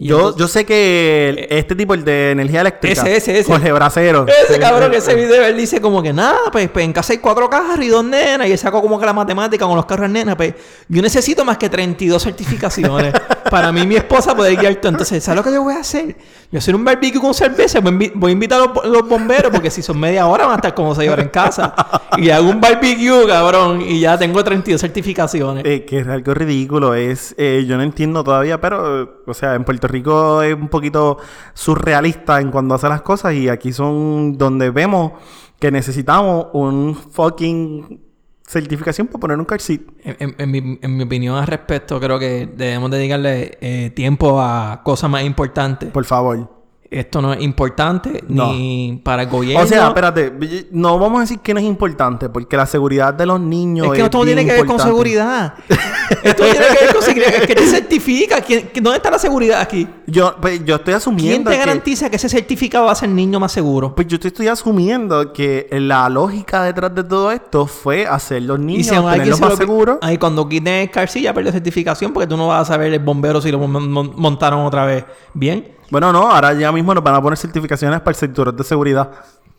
Yo, 0.00 0.16
entonces- 0.16 0.40
yo 0.40 0.48
sé 0.48 0.64
que 0.64 1.28
el- 1.30 1.46
este 1.50 1.74
tipo, 1.74 1.94
el 1.94 2.04
de 2.04 2.30
energía 2.32 2.60
eléctrica. 2.60 3.02
Ese, 3.02 3.16
ese, 3.16 3.38
ese. 3.40 3.50
Jorge 3.52 3.72
Bracero. 3.72 4.26
Ese 4.44 4.54
Sí, 4.54 4.60
cabrón, 4.60 4.90
sí, 4.92 4.98
ese 4.98 5.14
video, 5.14 5.44
él 5.44 5.56
dice 5.56 5.80
como 5.80 6.02
que 6.02 6.12
nada, 6.12 6.38
pues, 6.52 6.68
pues 6.70 6.84
en 6.84 6.92
casa 6.92 7.12
hay 7.12 7.18
cuatro 7.18 7.50
carros 7.50 7.84
y 7.84 7.88
dos 7.88 8.04
nenas. 8.04 8.46
Y 8.48 8.52
él 8.52 8.58
sacó 8.58 8.80
como 8.80 8.98
que 9.00 9.06
la 9.06 9.12
matemática 9.12 9.66
con 9.66 9.76
los 9.76 9.86
carros 9.86 10.08
nenas. 10.10 10.36
Pues 10.36 10.54
yo 10.88 11.02
necesito 11.02 11.44
más 11.44 11.58
que 11.58 11.68
32 11.68 12.22
certificaciones 12.22 13.12
para 13.50 13.72
mí 13.72 13.86
mi 13.86 13.96
esposa 13.96 14.34
poder 14.34 14.56
guiar 14.56 14.74
todo. 14.76 14.90
Entonces, 14.90 15.22
¿sabes 15.22 15.36
lo 15.36 15.44
que 15.44 15.52
yo 15.52 15.62
voy 15.62 15.74
a 15.74 15.80
hacer? 15.80 16.08
Yo 16.08 16.14
voy 16.14 16.56
a 16.56 16.58
hacer 16.58 16.74
un 16.74 16.84
barbecue 16.84 17.20
con 17.20 17.34
cerveza. 17.34 17.80
Voy 17.80 18.12
a, 18.12 18.30
invitar 18.30 18.60
a 18.60 18.86
los, 18.86 19.08
bomberos 19.08 19.50
porque 19.52 19.70
si 19.70 19.82
son 19.82 19.98
media 19.98 20.26
hora 20.26 20.44
van 20.44 20.52
a 20.52 20.56
estar 20.56 20.74
como 20.74 20.94
seis 20.94 21.10
horas 21.10 21.24
en 21.24 21.30
casa. 21.30 21.74
Y 22.16 22.30
hago 22.30 22.50
un 22.50 22.60
barbecue, 22.60 23.26
cabrón. 23.26 23.82
Y 23.82 24.00
ya 24.00 24.18
tengo 24.18 24.42
32 24.42 24.80
certificaciones. 24.80 25.64
Eh, 25.64 25.84
que 25.84 26.00
es 26.00 26.08
algo 26.08 26.34
ridículo. 26.34 26.94
Es, 26.94 27.34
eh, 27.38 27.64
yo 27.66 27.76
no 27.76 27.82
entiendo 27.82 28.24
todavía, 28.24 28.60
pero, 28.60 29.22
o 29.26 29.34
sea, 29.34 29.54
en 29.54 29.64
Puerto 29.64 29.88
Rico 29.88 30.42
es 30.42 30.54
un 30.54 30.68
poquito 30.68 31.18
surrealista 31.54 32.40
en 32.40 32.50
cuando 32.50 32.74
hace 32.74 32.88
las 32.88 33.02
cosas 33.02 33.34
y 33.34 33.48
aquí 33.48 33.72
son 33.72 34.36
donde 34.36 34.70
vemos 34.70 35.12
que 35.58 35.70
necesitamos 35.70 36.46
un 36.52 36.94
fucking 36.94 38.07
certificación 38.48 39.06
para 39.08 39.20
poner 39.20 39.38
un 39.38 39.44
car 39.44 39.60
seat. 39.60 39.82
En, 40.02 40.16
en- 40.18 40.34
en 40.38 40.50
mi, 40.50 40.78
en 40.82 40.96
mi 40.96 41.04
opinión 41.04 41.36
al 41.36 41.46
respecto, 41.46 42.00
creo 42.00 42.18
que 42.18 42.48
debemos 42.56 42.90
dedicarle 42.90 43.58
eh, 43.60 43.90
tiempo 43.90 44.40
a 44.40 44.82
cosas 44.82 45.10
más 45.10 45.22
importantes. 45.24 45.90
Por 45.90 46.04
favor. 46.04 46.57
Esto 46.90 47.20
no 47.20 47.34
es 47.34 47.42
importante 47.42 48.24
No. 48.28 48.50
ni 48.50 48.98
para 49.04 49.24
el 49.24 49.28
gobierno. 49.28 49.62
O 49.62 49.66
sea, 49.66 49.88
espérate, 49.88 50.32
no 50.70 50.98
vamos 50.98 51.18
a 51.18 51.20
decir 51.22 51.40
que 51.40 51.52
no 51.52 51.60
es 51.60 51.66
importante, 51.66 52.30
porque 52.30 52.56
la 52.56 52.64
seguridad 52.64 53.12
de 53.12 53.26
los 53.26 53.38
niños 53.38 53.88
es 53.88 53.92
que 53.92 54.02
no 54.04 54.08
todo 54.10 54.24
bien 54.24 54.38
tiene 54.38 54.50
que 54.50 54.56
ver 54.56 54.66
con 54.66 54.80
seguridad. 54.80 55.52
Esto 56.22 56.44
tiene 56.44 56.58
que 56.66 56.84
ver 56.86 56.94
con 56.94 57.02
seguridad. 57.02 57.32
¿Qué 57.46 57.54
te 57.54 57.66
certifica? 57.66 58.40
¿Quién- 58.40 58.70
¿Dónde 58.76 58.96
está 58.96 59.10
la 59.10 59.18
seguridad 59.18 59.60
aquí? 59.60 59.86
Yo, 60.06 60.34
pues, 60.40 60.64
yo 60.64 60.76
estoy 60.76 60.84
¿Quién 60.92 60.96
asumiendo 60.96 61.50
te 61.50 61.56
que... 61.56 61.60
garantiza 61.60 62.08
que 62.08 62.16
ese 62.16 62.30
certificado 62.30 62.86
va 62.86 62.92
a 62.92 62.94
ser 62.94 63.10
niño 63.10 63.38
más 63.38 63.52
seguro? 63.52 63.94
Pues 63.94 64.06
yo 64.08 64.18
te 64.18 64.28
estoy 64.28 64.48
asumiendo 64.48 65.34
que 65.34 65.68
la 65.72 66.08
lógica 66.08 66.62
detrás 66.62 66.94
de 66.94 67.04
todo 67.04 67.30
esto 67.32 67.66
fue 67.66 68.06
hacer 68.06 68.40
los 68.44 68.58
niños, 68.58 68.86
si 68.86 68.94
aún 68.94 69.08
alguien 69.08 69.24
tenerlos 69.24 69.38
se 69.38 69.44
más 69.44 69.50
lo- 69.52 69.56
seguros. 69.58 69.98
Ahí 70.00 70.16
cuando 70.16 70.48
quiten 70.48 70.72
el 70.72 70.90
car 70.90 71.06
seat 71.10 71.24
ya 71.24 71.34
perdió 71.34 71.52
certificación 71.52 72.14
porque 72.14 72.26
tú 72.26 72.38
no 72.38 72.48
vas 72.48 72.62
a 72.62 72.72
saber 72.72 72.94
el 72.94 73.00
bombero 73.00 73.42
si 73.42 73.52
lo 73.52 73.58
mon- 73.58 73.90
mon- 73.92 74.12
montaron 74.16 74.64
otra 74.64 74.86
vez. 74.86 75.04
¿Bien? 75.34 75.76
Bueno, 75.90 76.12
no, 76.12 76.30
ahora 76.30 76.52
ya 76.54 76.70
mismo 76.72 76.94
nos 76.94 77.02
van 77.02 77.14
a 77.14 77.22
poner 77.22 77.38
certificaciones 77.38 78.00
para 78.00 78.10
el 78.10 78.16
sector 78.16 78.54
de 78.54 78.64
seguridad. 78.64 79.10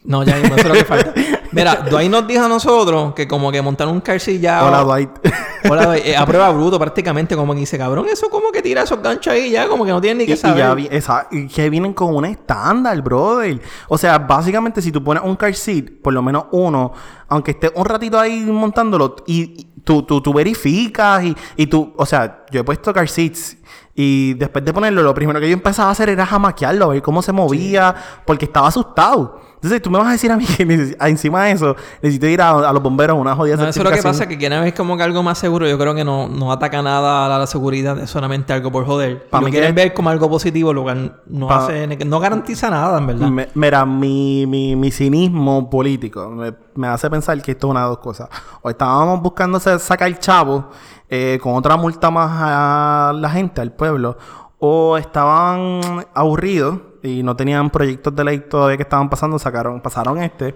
No, 0.03 0.23
ya 0.23 0.35
mismo, 0.37 0.55
eso 0.55 0.67
es 0.67 0.67
lo 0.67 0.73
que 0.75 0.85
falta. 0.85 1.13
Mira, 1.51 1.75
Dwight 1.89 2.09
nos 2.09 2.25
dijo 2.27 2.45
a 2.45 2.47
nosotros 2.47 3.13
que 3.15 3.27
como 3.27 3.51
que 3.51 3.61
montar 3.61 3.87
un 3.87 3.99
car 3.99 4.19
seat 4.19 4.39
ya... 4.39 4.63
Hola, 4.63 4.81
Dwight. 4.83 5.09
Hola, 5.69 5.87
Dwight. 5.87 6.05
Eh, 6.05 6.15
a 6.15 6.25
prueba 6.25 6.49
bruto 6.51 6.79
prácticamente 6.79 7.35
como 7.35 7.53
que 7.53 7.59
dice, 7.61 7.77
cabrón, 7.77 8.05
eso 8.09 8.29
como 8.29 8.51
que 8.51 8.61
tira 8.61 8.83
esos 8.83 9.01
ganchos 9.01 9.33
ahí 9.33 9.49
ya, 9.51 9.67
como 9.67 9.83
que 9.83 9.91
no 9.91 9.99
tienen 9.99 10.19
ni 10.19 10.25
que 10.25 10.33
y 10.33 10.37
saber. 10.37 10.77
ya 10.83 10.95
esa- 10.95 11.27
y 11.31 11.47
que 11.47 11.69
vienen 11.69 11.93
con 11.93 12.15
un 12.15 12.23
estándar, 12.25 13.01
brother. 13.01 13.59
O 13.89 13.97
sea, 13.97 14.19
básicamente 14.19 14.81
si 14.81 14.91
tú 14.91 15.03
pones 15.03 15.21
un 15.23 15.35
car 15.35 15.53
seat, 15.53 15.85
por 16.01 16.13
lo 16.13 16.21
menos 16.21 16.45
uno, 16.51 16.93
aunque 17.27 17.51
esté 17.51 17.69
un 17.75 17.83
ratito 17.85 18.17
ahí 18.19 18.39
montándolo, 18.45 19.17
y, 19.25 19.41
y 19.59 19.81
tú, 19.83 20.03
tú, 20.03 20.21
tú 20.21 20.31
verificas 20.31 21.23
y, 21.25 21.35
y 21.57 21.67
tú, 21.67 21.93
o 21.97 22.05
sea, 22.05 22.45
yo 22.51 22.61
he 22.61 22.63
puesto 22.63 22.93
car 22.93 23.09
seats 23.09 23.57
y 23.95 24.33
después 24.36 24.63
de 24.63 24.74
ponerlo, 24.74 25.01
lo 25.04 25.13
primero 25.13 25.39
que 25.39 25.48
yo 25.48 25.54
empezaba 25.54 25.89
a 25.89 25.92
hacer 25.92 26.10
era 26.10 26.25
jamaquearlo, 26.25 26.86
a 26.86 26.88
ver 26.89 27.01
cómo 27.01 27.21
se 27.21 27.31
movía, 27.33 27.94
porque 28.25 28.45
estaba 28.45 28.68
asustado. 28.68 29.39
Entonces 29.56 29.81
tú 29.81 29.92
me 29.92 29.98
vas 29.98 30.07
a 30.07 30.12
decir 30.13 30.31
a 30.31 30.38
mí 30.38 30.45
que 30.45 30.66
neces- 30.66 30.95
encima 31.06 31.44
de 31.44 31.51
eso, 31.51 31.75
necesito 32.01 32.27
ir 32.27 32.42
a, 32.42 32.51
a 32.51 32.71
los 32.71 32.81
bomberos 32.81 33.18
una 33.19 33.36
jodida 33.36 33.57
No, 33.57 33.63
eso 33.68 33.81
es 33.81 33.83
lo 33.83 33.92
que 33.92 34.01
pasa, 34.01 34.25
que 34.25 34.38
quieren 34.38 34.62
ver 34.63 34.74
como 34.74 34.95
que 34.95 35.04
algo 35.04 35.21
más 35.21 35.38
seguro. 35.38 35.68
Yo 35.68 35.77
creo 35.77 35.94
que 35.94 36.06
no, 36.06 36.30
no 36.30 36.54
ataca 36.54 36.81
nada 36.81 37.25
a 37.36 37.39
la 37.39 37.45
seguridad, 37.45 38.00
es 38.00 38.10
solamente 38.10 38.54
algo 38.54 38.71
por 38.71 38.86
joder. 38.86 39.27
Pa' 39.30 39.42
lo 39.42 39.48
mí 39.48 39.51
quieren 39.51 39.75
que- 39.75 39.81
ver 39.81 39.94
como 39.94 40.12
algo 40.12 40.30
positivo, 40.30 40.71
lo 40.71 40.83
cual 40.83 41.21
no 41.27 41.50
Pa- 41.50 41.66
hace, 41.66 41.88
no 42.06 42.19
garantiza 42.21 42.69
nada, 42.69 43.00
en 43.00 43.07
verdad. 43.07 43.27
Me- 43.27 43.50
mira, 43.54 43.86
mi, 43.86 44.45
mi, 44.48 44.78
mi 44.78 44.92
cinismo 44.92 45.69
político 45.69 46.30
me, 46.30 46.54
me 46.76 46.88
hace 46.88 47.09
pensar 47.09 47.42
que 47.42 47.52
esto 47.52 47.68
es 47.68 47.71
una 47.71 47.81
de 47.81 47.88
dos 47.88 47.99
cosas. 47.99 48.30
O 48.61 48.69
estábamos 48.69 49.21
buscando 49.21 49.59
sa- 49.59 49.78
sacar 49.78 50.18
chavo 50.19 50.69
eh, 51.09 51.39
con 51.42 51.56
otra 51.56 51.78
multa 51.78 52.11
más 52.11 52.30
a 52.31 53.13
la 53.13 53.30
gente, 53.30 53.61
al 53.61 53.71
pueblo, 53.73 54.18
o 54.59 54.97
estaban 54.97 56.06
aburridos 56.13 56.80
y 57.01 57.23
no 57.23 57.35
tenían 57.35 57.69
proyectos 57.69 58.16
de 58.16 58.23
ley 58.23 58.39
todavía 58.39 58.78
que 58.78 58.83
estaban 58.83 59.09
pasando, 59.09 59.39
sacaron, 59.39 59.81
pasaron 59.81 60.21
este. 60.21 60.56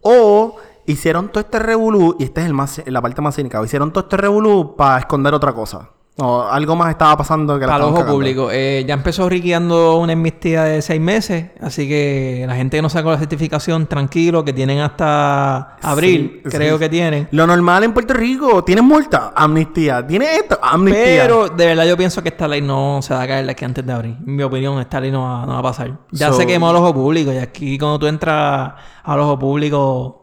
O 0.00 0.56
hicieron 0.86 1.28
todo 1.28 1.40
este 1.40 1.58
revolú, 1.58 2.16
y 2.18 2.24
esta 2.24 2.40
es 2.40 2.46
el 2.46 2.54
más, 2.54 2.82
la 2.86 3.02
parte 3.02 3.20
más 3.20 3.36
cínica, 3.36 3.62
hicieron 3.62 3.92
todo 3.92 4.04
este 4.04 4.16
revolú 4.16 4.74
para 4.76 4.98
esconder 4.98 5.34
otra 5.34 5.52
cosa. 5.52 5.90
O 6.16 6.42
algo 6.42 6.76
más 6.76 6.90
estaba 6.90 7.16
pasando 7.16 7.54
que 7.58 7.64
la 7.64 7.72
Para 7.72 7.84
el 7.86 7.94
ojo 7.94 8.04
público. 8.04 8.50
Eh, 8.52 8.84
ya 8.86 8.92
empezó 8.92 9.26
riqueando 9.30 9.96
una 9.96 10.12
amnistía 10.12 10.64
de 10.64 10.82
seis 10.82 11.00
meses, 11.00 11.46
así 11.62 11.88
que 11.88 12.44
la 12.46 12.56
gente 12.56 12.76
que 12.76 12.82
no 12.82 12.90
sacó 12.90 13.10
la 13.10 13.16
certificación, 13.18 13.86
tranquilo, 13.86 14.44
que 14.44 14.52
tienen 14.52 14.80
hasta 14.80 15.76
abril, 15.80 16.42
Sí, 16.44 16.50
creo 16.50 16.74
sí. 16.76 16.80
que 16.80 16.88
tienen. 16.90 17.28
Lo 17.30 17.46
normal 17.46 17.84
en 17.84 17.94
Puerto 17.94 18.12
Rico, 18.12 18.62
¿tienes 18.64 18.84
multa? 18.84 19.32
Amnistía. 19.34 20.06
¿Tienes 20.06 20.28
esto? 20.42 20.58
Amnistía. 20.62 21.22
Pero 21.22 21.48
de 21.48 21.64
verdad 21.66 21.86
yo 21.86 21.96
pienso 21.96 22.22
que 22.22 22.28
esta 22.28 22.46
ley 22.46 22.60
no 22.60 23.00
se 23.00 23.14
va 23.14 23.22
a 23.22 23.26
caer 23.26 23.46
de 23.46 23.52
aquí 23.52 23.64
antes 23.64 23.86
de 23.86 23.92
abril. 23.92 24.18
En 24.26 24.36
mi 24.36 24.42
opinión, 24.42 24.78
esta 24.78 25.00
ley 25.00 25.10
no 25.10 25.22
va, 25.22 25.46
no 25.46 25.54
va 25.54 25.58
a 25.60 25.62
pasar. 25.62 25.92
Ya 26.10 26.28
So- 26.28 26.34
se 26.34 26.46
quemó 26.46 26.68
al 26.68 26.76
ojo 26.76 26.92
público 26.92 27.32
y 27.32 27.38
aquí 27.38 27.78
cuando 27.78 27.98
tú 27.98 28.06
entras 28.06 28.72
al 29.04 29.20
ojo 29.20 29.38
público... 29.38 30.19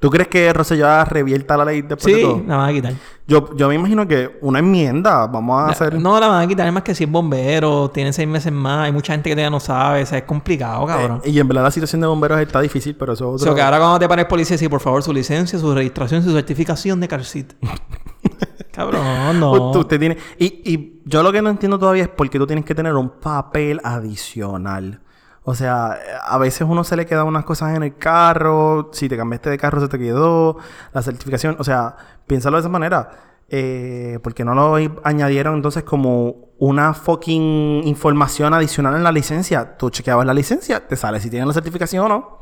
¿Tú 0.00 0.10
crees 0.10 0.28
que 0.28 0.52
Rosselló 0.52 1.02
revierta 1.06 1.56
la 1.56 1.64
ley 1.64 1.80
después 1.80 2.04
de 2.14 2.20
Sí, 2.20 2.26
todo? 2.26 2.42
la 2.46 2.56
van 2.58 2.68
a 2.68 2.72
quitar. 2.74 2.92
Yo, 3.26 3.56
yo 3.56 3.68
me 3.68 3.76
imagino 3.76 4.06
que 4.06 4.38
una 4.42 4.58
enmienda 4.58 5.26
vamos 5.26 5.62
a 5.62 5.68
hacer... 5.68 5.98
No, 5.98 6.20
la 6.20 6.28
van 6.28 6.42
a 6.44 6.46
quitar. 6.46 6.66
Es 6.66 6.72
más 6.74 6.82
que 6.82 6.94
si 6.94 7.04
es 7.04 7.10
bombero, 7.10 7.90
tiene 7.90 8.12
seis 8.12 8.28
meses 8.28 8.52
más. 8.52 8.80
Hay 8.84 8.92
mucha 8.92 9.14
gente 9.14 9.30
que 9.30 9.34
todavía 9.34 9.48
no 9.50 9.60
sabe. 9.60 10.02
O 10.02 10.06
sea, 10.06 10.18
es 10.18 10.24
complicado, 10.24 10.84
cabrón. 10.86 11.22
Eh, 11.24 11.30
y 11.30 11.40
en 11.40 11.48
verdad 11.48 11.62
la 11.62 11.70
situación 11.70 12.02
de 12.02 12.06
bomberos 12.06 12.38
está 12.38 12.60
difícil, 12.60 12.94
pero 12.96 13.14
eso 13.14 13.24
es 13.24 13.28
O 13.28 13.34
otro... 13.34 13.44
sea, 13.46 13.54
que 13.54 13.62
ahora 13.62 13.78
cuando 13.78 13.98
te 13.98 14.06
pares 14.06 14.26
policía, 14.26 14.58
sí, 14.58 14.68
por 14.68 14.80
favor, 14.80 15.02
su 15.02 15.10
licencia, 15.12 15.58
su 15.58 15.74
registración, 15.74 16.22
su 16.22 16.32
certificación 16.32 17.00
de 17.00 17.08
car 17.08 17.24
seat. 17.24 17.52
cabrón, 18.72 19.40
no. 19.40 19.52
Usted- 19.52 19.80
usted 19.80 19.98
tiene... 20.00 20.18
Y, 20.38 20.46
y 20.70 21.00
yo 21.06 21.22
lo 21.22 21.32
que 21.32 21.40
no 21.40 21.48
entiendo 21.48 21.78
todavía 21.78 22.02
es 22.02 22.08
por 22.10 22.28
qué 22.28 22.38
tú 22.38 22.46
tienes 22.46 22.66
que 22.66 22.74
tener 22.74 22.94
un 22.94 23.08
papel 23.08 23.80
adicional. 23.84 25.00
O 25.44 25.54
sea, 25.54 25.98
a 26.24 26.38
veces 26.38 26.66
uno 26.68 26.84
se 26.84 26.96
le 26.96 27.04
quedan 27.06 27.26
unas 27.26 27.44
cosas 27.44 27.76
en 27.76 27.82
el 27.82 27.96
carro, 27.96 28.88
si 28.92 29.08
te 29.08 29.16
cambiaste 29.16 29.50
de 29.50 29.58
carro 29.58 29.80
se 29.80 29.88
te 29.88 29.98
quedó, 29.98 30.56
la 30.92 31.02
certificación, 31.02 31.56
o 31.58 31.64
sea, 31.64 31.96
piénsalo 32.26 32.56
de 32.56 32.60
esa 32.60 32.68
manera. 32.70 33.10
Eh, 33.50 34.18
porque 34.22 34.42
no 34.42 34.54
lo 34.54 34.74
añadieron 35.04 35.54
entonces 35.56 35.82
como 35.84 36.48
una 36.58 36.94
fucking 36.94 37.82
información 37.84 38.54
adicional 38.54 38.96
en 38.96 39.02
la 39.04 39.12
licencia. 39.12 39.76
Tú 39.76 39.90
chequeabas 39.90 40.26
la 40.26 40.32
licencia, 40.32 40.86
te 40.88 40.96
sale 40.96 41.20
si 41.20 41.28
tienen 41.28 41.46
la 41.46 41.54
certificación 41.54 42.06
o 42.06 42.08
no. 42.08 42.38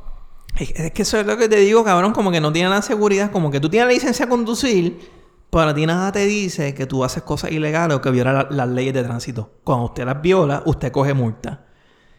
Es, 0.56 0.92
que 0.92 1.02
eso 1.02 1.18
es 1.18 1.26
lo 1.26 1.36
que 1.36 1.48
te 1.48 1.56
digo, 1.56 1.82
cabrón, 1.82 2.12
como 2.12 2.30
que 2.30 2.40
no 2.40 2.52
tienen 2.52 2.70
la 2.70 2.82
seguridad, 2.82 3.32
como 3.32 3.50
que 3.50 3.58
tú 3.58 3.68
tienes 3.68 3.88
la 3.88 3.94
licencia 3.94 4.26
a 4.26 4.28
conducir, 4.28 5.10
pero 5.50 5.64
a 5.70 5.74
ti 5.74 5.86
nada 5.86 6.12
te 6.12 6.24
dice 6.26 6.72
que 6.72 6.86
tú 6.86 7.02
haces 7.04 7.24
cosas 7.24 7.50
ilegales 7.50 7.96
o 7.96 8.00
que 8.00 8.10
violas 8.10 8.34
la- 8.50 8.56
las 8.56 8.68
leyes 8.68 8.94
de 8.94 9.02
tránsito. 9.02 9.50
Cuando 9.64 9.86
usted 9.86 10.04
las 10.04 10.22
viola, 10.22 10.62
usted 10.66 10.92
coge 10.92 11.14
multa. 11.14 11.64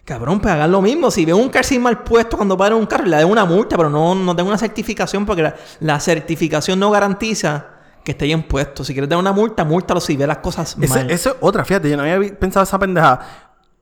Cabrón, 0.05 0.41
pues 0.41 0.53
hagan 0.53 0.71
lo 0.71 0.81
mismo. 0.81 1.09
Si 1.09 1.23
ven 1.23 1.35
un 1.35 1.47
car 1.49 1.63
seat 1.63 1.79
mal 1.81 2.03
puesto 2.03 2.35
cuando 2.35 2.57
paren 2.57 2.77
un 2.77 2.85
carro, 2.85 3.05
le 3.05 3.15
den 3.17 3.29
una 3.29 3.45
multa, 3.45 3.77
pero 3.77 3.89
no, 3.89 4.13
no 4.15 4.33
den 4.33 4.45
una 4.45 4.57
certificación 4.57 5.25
porque 5.25 5.43
la, 5.43 5.55
la 5.79 5.99
certificación 5.99 6.77
no 6.79 6.91
garantiza 6.91 7.67
que 8.03 8.11
esté 8.11 8.25
bien 8.25 8.43
puesto. 8.43 8.83
Si 8.83 8.91
quieres 8.93 9.09
dar 9.09 9.17
una 9.17 9.31
multa, 9.31 9.63
multalo 9.63 10.01
si 10.01 10.17
ve 10.17 10.27
las 10.27 10.39
cosas 10.39 10.75
Ese- 10.81 10.87
mal. 10.93 11.09
Eso 11.09 11.29
es 11.29 11.35
otra, 11.39 11.63
fíjate, 11.63 11.89
yo 11.89 11.95
no 11.95 12.03
había 12.03 12.37
pensado 12.37 12.63
esa 12.65 12.77
pendeja. 12.77 13.19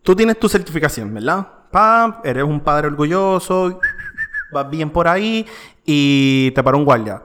Tú 0.04 0.16
tienes 0.16 0.40
tu 0.40 0.48
certificación, 0.48 1.12
¿verdad? 1.14 1.48
Pam, 1.72 2.18
eres 2.24 2.44
un 2.44 2.60
padre 2.60 2.88
orgulloso, 2.88 3.80
vas 4.52 4.70
bien 4.70 4.92
por 4.92 5.08
ahí 5.08 5.46
y 5.86 6.52
te 6.52 6.62
para 6.62 6.78
un 6.78 6.86
guardia. 6.86 7.22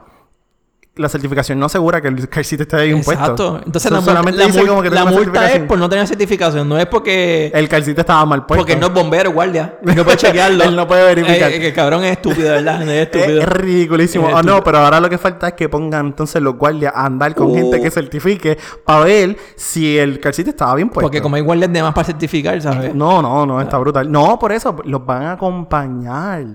La 0.97 1.11
certificación 1.11 1.59
no 1.61 1.67
asegura 1.67 2.01
que 2.01 2.09
el 2.09 2.27
car 2.29 2.43
seat 2.43 2.63
esté 2.63 2.85
bien 2.87 3.03
puesto. 3.03 3.23
Exacto. 3.23 3.61
Entonces 3.67 3.93
la, 3.93 4.01
solamente 4.01 4.39
la 4.41 4.47
dice 4.47 4.63
mul- 4.63 4.67
como 4.69 4.83
que 4.83 4.89
la 4.89 5.05
multa 5.05 5.53
es 5.53 5.63
por 5.65 5.79
no 5.79 5.91
tener 5.91 6.07
certificación, 6.09 6.67
no 6.67 6.79
es 6.79 6.87
porque... 6.87 7.51
El 7.55 7.69
car 7.69 7.83
seat 7.85 7.99
estaba 7.99 8.25
mal 8.25 8.47
puesto. 8.47 8.63
Porque 8.65 8.77
no 8.77 8.87
es 8.87 8.95
bombero, 8.95 9.31
guardia. 9.33 9.77
No 9.83 10.05
puede 10.05 10.17
chequearlo. 10.17 10.65
Él 10.65 10.75
no 10.75 10.89
puede 10.89 11.05
verificar. 11.05 11.51
Eh, 11.53 11.57
eh, 11.57 11.61
que 11.61 11.69
el 11.69 11.75
cabrón 11.75 12.03
es 12.05 12.13
estúpido, 12.13 12.49
¿verdad? 12.51 12.81
Es 12.83 12.89
Es, 12.89 13.03
estúpido. 13.15 13.41
es 13.43 13.47
ridiculísimo. 13.49 14.29
Es 14.31 14.35
Ah, 14.37 14.43
no, 14.43 14.65
pero 14.65 14.79
ahora 14.79 14.99
lo 14.99 15.11
que 15.11 15.19
falta 15.19 15.49
es 15.49 15.53
que 15.55 15.69
pongan 15.69 16.07
entonces 16.07 16.41
los 16.41 16.57
guardias 16.57 16.95
a 16.97 17.05
andar 17.05 17.35
con 17.35 17.49
Uh. 17.51 17.55
gente 17.57 17.81
que 17.83 17.91
certifique 17.91 18.57
para 18.85 19.01
ver 19.05 19.37
si 19.55 19.99
el 19.99 20.19
car 20.19 20.33
seat 20.33 20.49
estaba 20.49 20.75
bien 20.77 20.89
puesto. 20.89 21.03
Porque 21.03 21.21
como 21.21 21.37
hay 21.37 21.43
guardias 21.43 21.71
de 21.73 21.83
más 21.83 21.93
para 21.93 22.07
certificar, 22.07 22.61
¿sabes? 22.63 22.95
No, 22.95 23.21
no, 23.21 23.45
no, 23.45 23.61
está 23.61 23.77
brutal. 23.77 24.11
No, 24.11 24.39
por 24.39 24.51
eso 24.51 24.75
los 24.87 25.05
van 25.05 25.25
a 25.25 25.33
acompañar. 25.33 26.47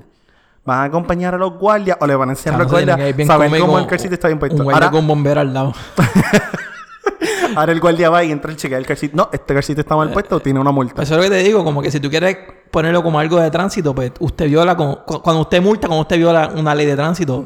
Van 0.63 0.80
a 0.80 0.84
acompañar 0.84 1.34
a 1.34 1.38
los 1.38 1.58
guardias 1.58 1.98
o 2.00 2.06
le 2.06 2.15
van 2.15 2.30
a 2.30 2.32
enseñar 2.34 2.60
a 2.60 2.63
los 2.63 2.72
guardias 2.72 2.98
cómico, 3.27 3.65
cómo 3.65 3.80
el 3.80 3.88
car 3.88 4.00
seat 4.00 4.13
está 4.13 4.27
bien 4.27 4.39
puesto. 4.39 4.63
Un 4.63 4.72
Ahora, 4.72 4.91
con 4.91 5.08
bombero 5.08 5.41
al 5.41 5.53
lado. 5.53 5.74
ahora 7.56 7.72
el 7.72 7.80
guardia 7.80 8.10
va 8.10 8.24
y 8.24 8.32
entra 8.32 8.51
y 8.51 8.56
chequea 8.56 8.77
el 8.77 8.86
car 8.86 8.98
seat. 8.98 9.13
No, 9.13 9.30
este 9.32 9.53
car 9.53 9.63
seat 9.63 9.80
está 9.80 9.96
mal 9.96 10.12
puesto, 10.12 10.39
tiene 10.39 10.60
una 10.60 10.72
multa. 10.72 11.01
Eso 11.01 11.15
es 11.15 11.18
lo 11.18 11.24
que 11.24 11.30
te 11.30 11.44
digo, 11.44 11.63
como 11.63 11.82
que 11.82 11.89
si 11.89 12.00
tú 12.00 12.10
quieres 12.10 12.38
ponerlo 12.70 13.01
como 13.01 13.20
algo 13.20 13.39
de 13.39 13.50
tránsito, 13.50 13.96
pues 13.96 14.12
usted 14.20 14.46
viola, 14.48 14.75
cuando 14.75 15.41
usted 15.41 15.62
multa, 15.62 15.88
cuando 15.88 16.01
usted 16.01 16.18
viola 16.18 16.51
una 16.56 16.75
ley 16.75 16.86
de 16.86 16.96
tránsito, 16.96 17.46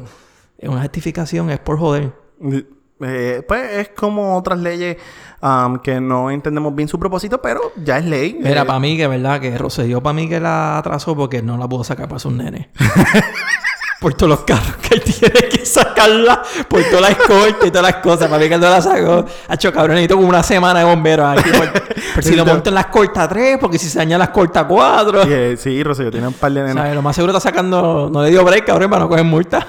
es 0.58 0.68
una 0.68 0.82
justificación, 0.82 1.50
es 1.50 1.58
por 1.58 1.78
joder. 1.78 2.12
Eh, 3.00 3.42
pues 3.46 3.72
es 3.72 3.88
como 3.90 4.36
otras 4.38 4.58
leyes 4.58 4.96
am, 5.42 5.80
que 5.80 6.00
no 6.00 6.30
entendemos 6.30 6.74
bien 6.74 6.88
su 6.88 6.98
propósito, 6.98 7.42
pero 7.42 7.72
ya 7.76 7.98
es 7.98 8.04
ley. 8.06 8.38
Mira, 8.40 8.62
Eh, 8.62 8.64
para 8.64 8.80
mí 8.80 8.96
que 8.96 9.06
verdad 9.06 9.40
que 9.40 9.56
Rosselló 9.58 10.02
para 10.02 10.14
mí 10.14 10.28
que 10.28 10.40
la 10.40 10.78
atrasó 10.78 11.14
porque 11.14 11.42
no 11.42 11.58
la 11.58 11.68
pudo 11.68 11.84
sacar 11.84 12.08
para 12.08 12.18
sus 12.18 12.32
nenes. 12.32 12.68
por 14.00 14.14
todos 14.14 14.30
los 14.30 14.40
carros 14.40 14.76
que 14.76 14.94
él 14.94 15.02
tiene 15.02 15.48
que 15.48 15.64
sacarla, 15.66 16.42
por 16.68 16.82
todas 16.84 17.00
las 17.02 17.10
escoltas 17.12 17.66
y 17.66 17.70
todas 17.70 17.92
las 17.92 18.02
cosas. 18.02 18.28
Para 18.28 18.42
mí 18.42 18.48
que 18.48 18.54
él 18.54 18.60
no 18.60 18.70
la 18.70 18.80
sacó. 18.80 19.26
Ha 19.48 19.54
hecho 19.54 19.72
cabrón, 19.72 19.96
necesito 19.96 20.16
como 20.16 20.28
una 20.28 20.42
semana 20.42 20.78
de 20.80 20.84
bomberos 20.86 21.38
aquí. 21.38 21.50
Por, 21.50 22.22
si 22.24 22.34
lo 22.34 22.46
monto 22.46 22.70
en 22.70 22.74
las 22.74 22.86
corta 22.86 23.28
3, 23.28 23.58
porque 23.60 23.78
si 23.78 23.88
se 23.88 23.98
daña 23.98 24.16
las 24.16 24.30
corta 24.30 24.66
4. 24.66 25.22
sí, 25.24 25.28
eh, 25.32 25.56
sí, 25.58 25.82
tiene 26.10 26.28
un 26.28 26.34
par 26.34 26.52
de 26.52 26.62
nenas. 26.62 26.76
¿Sabes? 26.76 26.94
Lo 26.94 27.02
más 27.02 27.14
seguro 27.16 27.36
está 27.36 27.50
sacando. 27.50 28.08
No 28.10 28.22
le 28.22 28.30
dio 28.30 28.44
break, 28.44 28.64
cabrón, 28.64 28.90
para 28.90 29.02
no 29.02 29.08
coger 29.08 29.24
multa. 29.24 29.66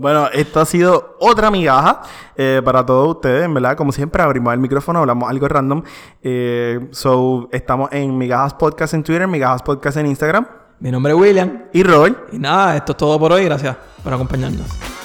Bueno, 0.00 0.28
esto 0.32 0.60
ha 0.60 0.64
sido 0.64 1.16
otra 1.18 1.50
migaja 1.50 2.02
eh, 2.36 2.62
para 2.64 2.86
todos 2.86 3.16
ustedes, 3.16 3.44
en 3.44 3.52
verdad. 3.52 3.76
Como 3.76 3.90
siempre, 3.90 4.22
abrimos 4.22 4.54
el 4.54 4.60
micrófono, 4.60 5.00
hablamos 5.00 5.28
algo 5.28 5.48
random. 5.48 5.82
Eh, 6.22 6.86
so, 6.92 7.48
estamos 7.50 7.90
en 7.90 8.16
Migajas 8.16 8.54
Podcast 8.54 8.94
en 8.94 9.02
Twitter, 9.02 9.26
Migajas 9.26 9.60
Podcast 9.64 9.96
en 9.96 10.06
Instagram. 10.06 10.46
Mi 10.78 10.92
nombre 10.92 11.14
es 11.14 11.18
William. 11.18 11.64
Y 11.72 11.82
Robert, 11.82 12.32
Y 12.32 12.38
nada, 12.38 12.76
esto 12.76 12.92
es 12.92 12.96
todo 12.96 13.18
por 13.18 13.32
hoy. 13.32 13.46
Gracias 13.46 13.76
por 14.04 14.14
acompañarnos. 14.14 14.97